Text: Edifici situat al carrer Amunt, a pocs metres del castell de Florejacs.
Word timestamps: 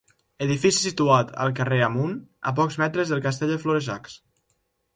Edifici 0.45 0.79
situat 0.85 1.33
al 1.43 1.53
carrer 1.59 1.79
Amunt, 1.89 2.17
a 2.51 2.55
pocs 2.63 2.81
metres 2.85 3.15
del 3.15 3.25
castell 3.29 3.55
de 3.57 3.61
Florejacs. 3.67 4.21